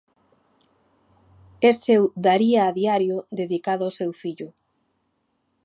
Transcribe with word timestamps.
É 1.69 1.71
seu 1.83 2.03
Daría 2.25 2.61
a 2.69 2.71
diario 2.79 3.17
dedicado 3.41 3.83
ao 3.85 3.95
seu 3.99 4.11
fillo. 4.21 4.49